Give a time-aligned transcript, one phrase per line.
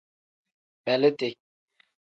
[0.85, 1.29] Beleeti.